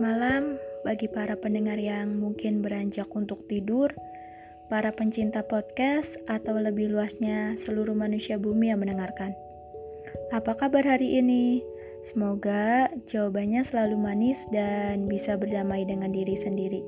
[0.00, 3.92] malam bagi para pendengar yang mungkin beranjak untuk tidur,
[4.72, 9.36] para pencinta podcast, atau lebih luasnya seluruh manusia bumi yang mendengarkan.
[10.32, 11.60] Apa kabar hari ini?
[12.00, 16.80] Semoga jawabannya selalu manis dan bisa berdamai dengan diri sendiri.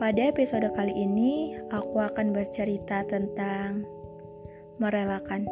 [0.00, 3.84] Pada episode kali ini, aku akan bercerita tentang
[4.80, 5.44] merelakan.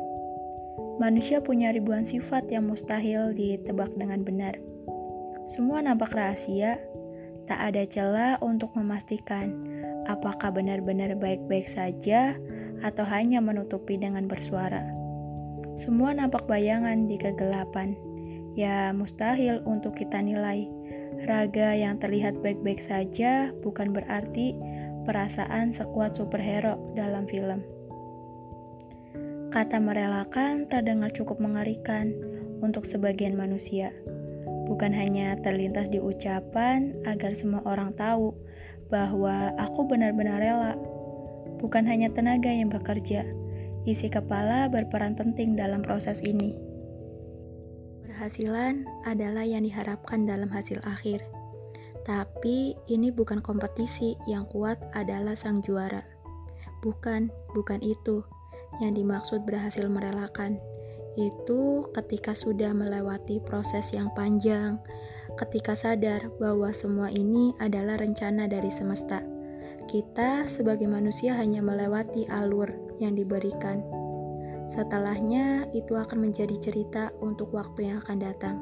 [0.96, 4.73] Manusia punya ribuan sifat yang mustahil ditebak dengan benar.
[5.44, 6.80] Semua nampak rahasia,
[7.44, 9.52] tak ada celah untuk memastikan
[10.08, 12.32] apakah benar-benar baik-baik saja
[12.80, 14.80] atau hanya menutupi dengan bersuara.
[15.76, 17.92] Semua nampak bayangan di kegelapan,
[18.56, 20.64] ya mustahil untuk kita nilai.
[21.28, 24.56] Raga yang terlihat baik-baik saja bukan berarti
[25.04, 27.60] perasaan sekuat superhero dalam film.
[29.52, 32.16] Kata merelakan terdengar cukup mengerikan
[32.64, 33.92] untuk sebagian manusia
[34.64, 38.32] bukan hanya terlintas di ucapan agar semua orang tahu
[38.88, 40.74] bahwa aku benar-benar rela.
[41.60, 43.24] Bukan hanya tenaga yang bekerja,
[43.88, 46.56] isi kepala berperan penting dalam proses ini.
[48.04, 51.24] Berhasilan adalah yang diharapkan dalam hasil akhir.
[52.04, 56.04] Tapi ini bukan kompetisi yang kuat adalah sang juara.
[56.84, 58.20] Bukan, bukan itu
[58.84, 60.60] yang dimaksud berhasil merelakan
[61.14, 64.82] itu ketika sudah melewati proses yang panjang,
[65.38, 69.22] ketika sadar bahwa semua ini adalah rencana dari semesta.
[69.86, 73.84] Kita sebagai manusia hanya melewati alur yang diberikan.
[74.64, 78.56] Setelahnya, itu akan menjadi cerita untuk waktu yang akan datang.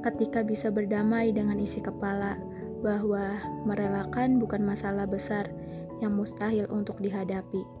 [0.00, 2.40] Ketika bisa berdamai dengan isi kepala
[2.80, 3.36] bahwa
[3.68, 5.52] merelakan bukan masalah besar
[6.00, 7.79] yang mustahil untuk dihadapi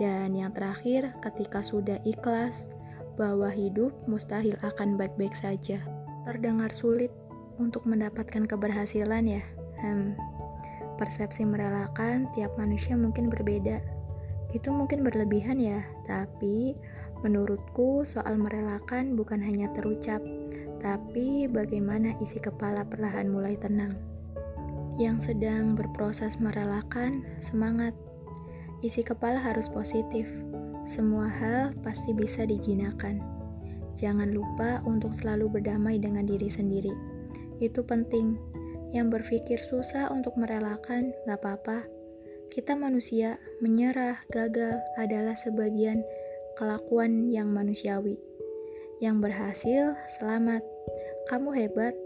[0.00, 2.70] dan yang terakhir, ketika sudah ikhlas
[3.14, 5.78] bahwa hidup mustahil akan baik-baik saja.
[6.26, 7.14] Terdengar sulit
[7.62, 9.42] untuk mendapatkan keberhasilan ya.
[9.78, 10.18] Hmm,
[10.98, 13.78] persepsi merelakan tiap manusia mungkin berbeda.
[14.50, 16.74] Itu mungkin berlebihan ya, tapi
[17.22, 20.22] menurutku soal merelakan bukan hanya terucap,
[20.82, 23.94] tapi bagaimana isi kepala perlahan mulai tenang.
[24.94, 27.98] Yang sedang berproses merelakan, semangat
[28.84, 30.28] Isi kepala harus positif.
[30.84, 33.16] Semua hal pasti bisa dijinakan.
[33.96, 36.92] Jangan lupa untuk selalu berdamai dengan diri sendiri.
[37.64, 38.36] Itu penting.
[38.92, 41.88] Yang berpikir susah untuk merelakan, gak apa-apa.
[42.52, 46.04] Kita manusia, menyerah, gagal adalah sebagian
[46.60, 48.20] kelakuan yang manusiawi.
[49.00, 49.84] Yang berhasil,
[50.20, 50.60] selamat.
[51.32, 51.96] Kamu hebat.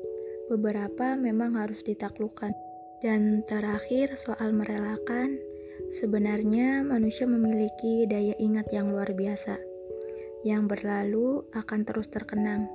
[0.46, 2.54] Beberapa memang harus ditaklukkan.
[3.02, 5.42] Dan terakhir, soal merelakan,
[5.88, 9.56] Sebenarnya, manusia memiliki daya ingat yang luar biasa,
[10.44, 12.68] yang berlalu akan terus terkenang,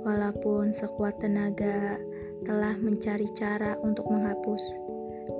[0.00, 2.00] walaupun sekuat tenaga
[2.48, 4.80] telah mencari cara untuk menghapus.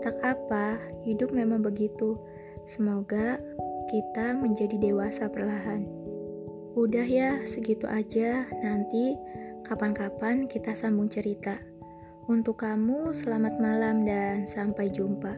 [0.04, 0.76] Tak apa,
[1.08, 2.20] hidup memang begitu.
[2.68, 3.40] Semoga
[3.88, 5.88] kita menjadi dewasa perlahan.
[6.76, 8.44] Udah ya, segitu aja.
[8.60, 9.16] Nanti
[9.64, 11.56] kapan-kapan kita sambung cerita.
[12.28, 15.32] Untuk kamu, selamat malam dan sampai jumpa.